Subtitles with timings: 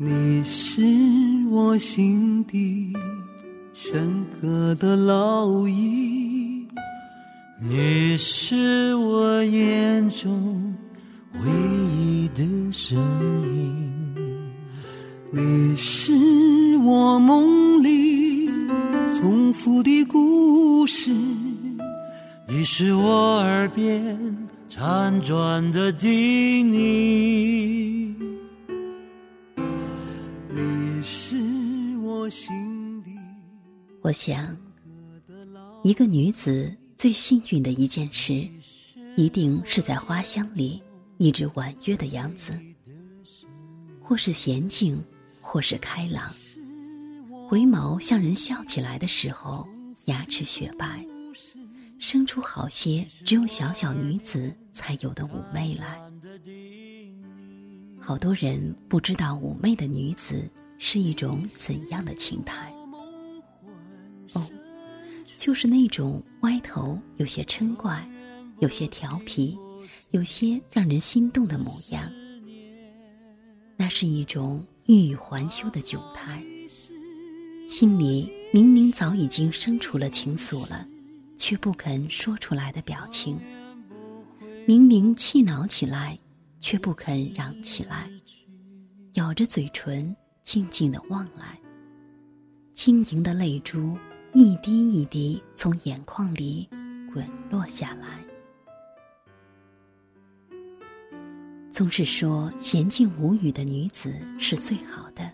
[0.00, 0.80] 你是
[1.50, 2.92] 我心底
[3.74, 6.68] 深刻的烙印，
[7.60, 10.72] 你是我眼中
[11.34, 11.40] 唯
[11.96, 14.14] 一的身影，
[15.32, 16.12] 你是
[16.84, 18.46] 我梦里
[19.18, 21.10] 重复的故事，
[22.46, 24.16] 你是我耳边
[24.70, 27.77] 辗转的叮咛。
[34.00, 34.56] 我想，
[35.82, 38.48] 一个女子最幸运的一件事，
[39.16, 40.80] 一定是在花香里
[41.16, 42.58] 一直婉约的样子，
[44.00, 45.04] 或是娴静，
[45.40, 46.32] 或是开朗。
[47.48, 49.66] 回眸向人笑起来的时候，
[50.04, 51.04] 牙齿雪白，
[51.98, 55.98] 生出好些只有小小女子才有的妩媚来。
[57.98, 62.72] 好多人不知道妩媚的女子是一种怎样的情态。
[65.38, 68.06] 就是那种歪头、有些嗔怪、
[68.58, 69.56] 有些调皮、
[70.10, 72.12] 有些让人心动的模样。
[73.76, 76.42] 那是一种欲语还休的窘态，
[77.68, 80.84] 心里明明早已经生出了情愫了，
[81.36, 83.36] 却不肯说出来的表情；
[84.66, 86.18] 明明气恼起来，
[86.58, 88.10] 却不肯嚷起来，
[89.12, 91.56] 咬着嘴唇，静静的望来，
[92.74, 93.96] 晶莹的泪珠。
[94.34, 96.68] 一滴一滴从眼眶里
[97.12, 98.22] 滚落下来。
[101.70, 105.32] 总是说娴静无语的女子是最好的，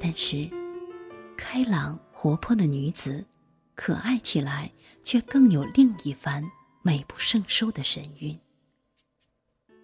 [0.00, 0.48] 但是
[1.36, 3.24] 开朗活泼的女子，
[3.74, 4.70] 可爱起来
[5.02, 6.42] 却更有另一番
[6.82, 8.38] 美不胜收的神韵。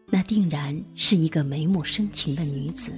[0.08, 2.92] 那定然是一个眉目深情的女子，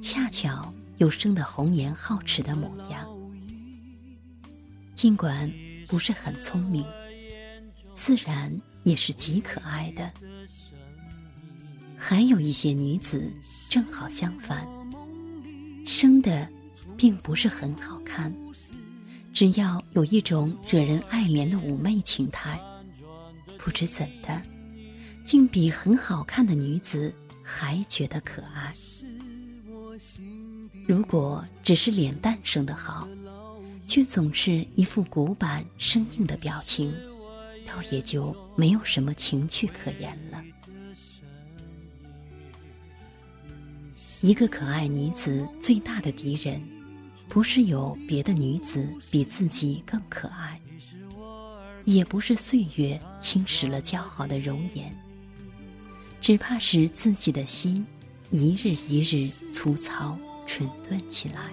[0.00, 3.19] 恰巧又生得红颜好齿的模样。
[5.00, 5.50] 尽管
[5.88, 6.84] 不是很聪明，
[7.94, 10.12] 自然也是极可爱的。
[11.96, 13.32] 还有一些女子
[13.70, 14.68] 正好相反，
[15.86, 16.46] 生的
[16.98, 18.30] 并不是很好看，
[19.32, 22.60] 只要有一种惹人爱怜的妩媚情态，
[23.56, 24.42] 不知怎的，
[25.24, 27.10] 竟比很好看的女子
[27.42, 28.74] 还觉得可爱。
[30.86, 33.08] 如果只是脸蛋生的好。
[33.90, 36.94] 却总是一副古板生硬的表情，
[37.66, 40.40] 倒也就没有什么情趣可言了。
[44.20, 46.62] 一个可爱女子最大的敌人，
[47.28, 50.60] 不是有别的女子比自己更可爱，
[51.84, 54.96] 也不是岁月侵蚀了姣好的容颜，
[56.20, 57.84] 只怕是自己的心
[58.30, 61.50] 一日一日粗糙蠢钝起来。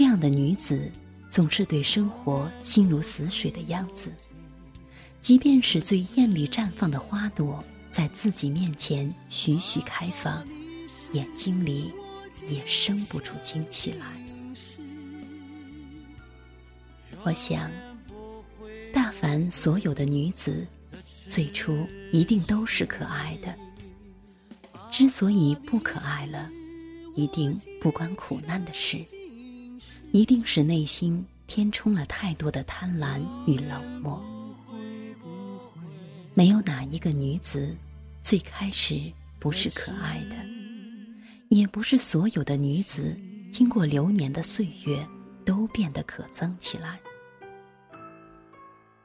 [0.00, 0.90] 这样的女子，
[1.28, 4.10] 总是对生活心如死水的样子。
[5.20, 10.42] 即便是最艳丽绽放的花朵，在自己面前徐徐开放，
[11.12, 11.92] 眼睛里
[12.48, 14.06] 也生不出惊喜来。
[17.22, 17.70] 我想，
[18.94, 20.66] 大凡所有的女子，
[21.26, 23.54] 最初一定都是可爱的。
[24.90, 26.50] 之所以不可爱了，
[27.14, 29.04] 一定不关苦难的事。
[30.12, 34.20] 一定是内心填充了太多的贪婪与冷漠。
[36.34, 37.76] 没有哪一个女子
[38.22, 40.36] 最开始不是可爱的，
[41.48, 43.16] 也不是所有的女子
[43.52, 45.06] 经过流年的岁月
[45.44, 46.98] 都变得可憎起来。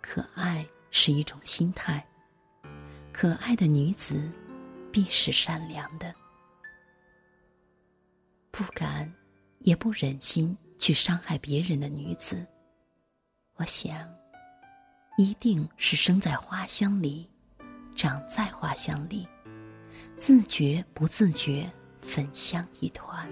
[0.01, 2.05] 可爱是一种心态，
[3.11, 4.31] 可爱的女子
[4.91, 6.13] 必是善良的，
[8.49, 9.11] 不敢，
[9.59, 10.55] 也不忍心。
[10.77, 12.45] 去伤害别人的女子，
[13.55, 13.95] 我想，
[15.17, 17.27] 一定是生在花香里，
[17.95, 19.27] 长在花香里，
[20.17, 23.27] 自觉不自觉，粉香一团。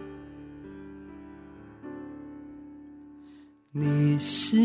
[3.71, 4.55] 你是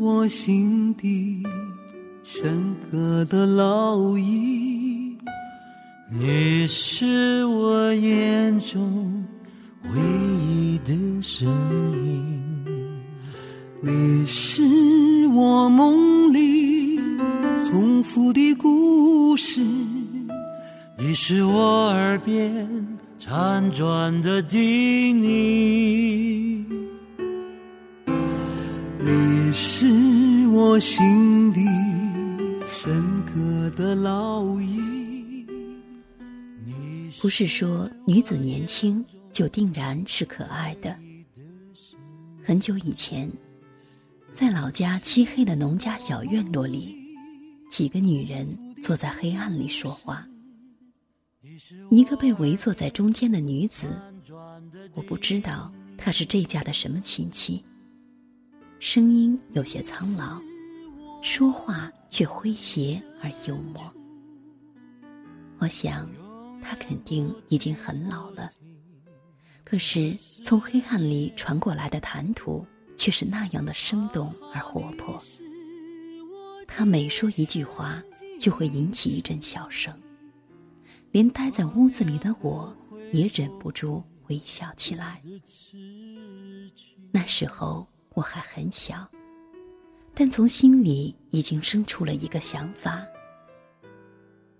[0.00, 1.46] 我心底
[2.24, 5.18] 深刻的烙印，
[6.10, 9.17] 你是我眼中
[9.94, 10.00] 唯
[10.46, 10.92] 一的
[11.22, 11.48] 声
[12.04, 12.34] 音。
[13.80, 14.62] 你是
[15.28, 16.98] 我梦里
[17.64, 19.60] 重复的故事，
[20.98, 22.68] 你是我耳边
[23.20, 26.64] 辗转的叮咛，
[28.98, 29.86] 你是
[30.48, 31.60] 我心底
[32.68, 35.46] 深刻的烙印。
[37.20, 39.04] 不是说女子年轻
[39.38, 40.98] 就定然是可爱的。
[42.42, 43.30] 很久以前，
[44.32, 46.92] 在老家漆黑的农家小院落里，
[47.70, 48.48] 几个女人
[48.82, 50.26] 坐在黑暗里说话。
[51.88, 53.86] 一个被围坐在中间的女子，
[54.94, 57.64] 我不知道她是这家的什么亲戚，
[58.80, 60.42] 声音有些苍老，
[61.22, 63.94] 说话却诙谐而幽默。
[65.60, 66.10] 我想。
[66.60, 68.50] 他肯定已经很老了，
[69.68, 72.64] 可是从黑暗里传过来的谈吐
[72.96, 75.22] 却是那样的生动而活泼。
[76.66, 78.02] 他每说一句话，
[78.40, 79.92] 就会引起一阵笑声，
[81.10, 82.74] 连待在屋子里的我
[83.12, 85.20] 也忍不住微笑起来。
[87.10, 89.06] 那时候我还很小，
[90.14, 93.04] 但从心里已经生出了一个想法：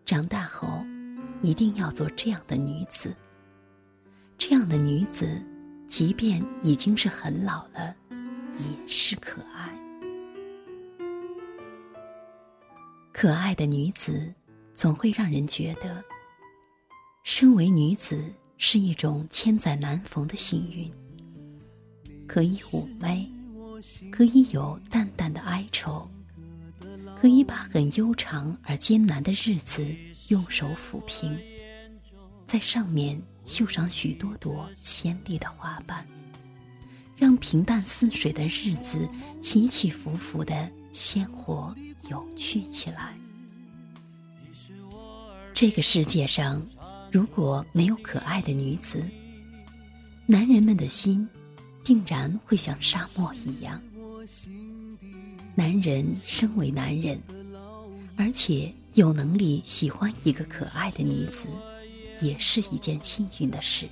[0.04, 0.84] 长大后。
[1.40, 3.14] 一定要做这样的女子。
[4.50, 5.44] 这样的女子，
[5.88, 7.94] 即便已经是很老了，
[8.50, 9.78] 也是可爱。
[13.12, 14.32] 可爱的女子，
[14.72, 16.02] 总会让人觉得，
[17.24, 18.24] 身为女子
[18.56, 20.90] 是一种千载难逢的幸运。
[22.26, 23.30] 可以妩媚，
[24.10, 26.08] 可以有淡淡的哀愁，
[27.20, 29.86] 可以把很悠长而艰难的日子。
[30.28, 31.38] 用手抚平，
[32.46, 36.06] 在上面绣上许多朵鲜丽的花瓣，
[37.16, 39.08] 让平淡似水的日子
[39.40, 41.74] 起起伏伏的鲜活
[42.10, 43.16] 有趣起来。
[45.54, 46.64] 这个世界上，
[47.10, 49.02] 如果没有可爱的女子，
[50.26, 51.26] 男人们的心
[51.82, 53.80] 定然会像沙漠一样。
[55.54, 57.18] 男人身为男人，
[58.14, 58.70] 而且。
[58.94, 61.46] 有能力喜欢一个可爱的女子，
[62.20, 63.88] 也是一件幸运的事。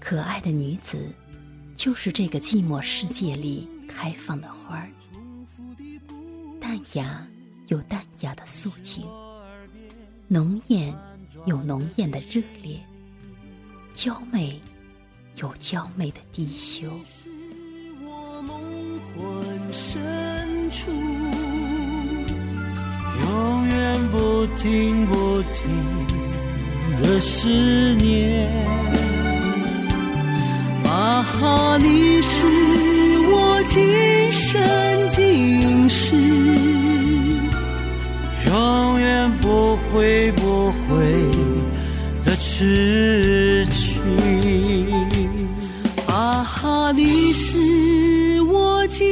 [0.00, 1.10] 可爱的女子，
[1.74, 4.90] 就是这个寂寞世界里开放的花儿，
[6.60, 7.26] 淡雅
[7.68, 9.06] 有淡雅的素净，
[10.28, 10.94] 浓艳
[11.46, 12.78] 有浓艳的热烈，
[13.94, 14.60] 娇媚
[15.36, 16.90] 有娇媚的低羞。
[23.20, 25.66] 永远不停不不停
[27.02, 27.48] 的思
[27.96, 28.48] 念，
[30.84, 32.46] 啊哈，你是
[33.32, 34.62] 我今生
[35.08, 36.14] 今世
[38.46, 41.02] 永远不会不会
[42.24, 44.00] 的痴情，
[46.06, 49.04] 啊哈，你是我今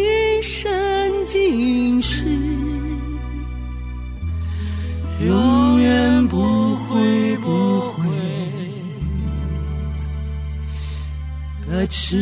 [11.93, 12.17] 是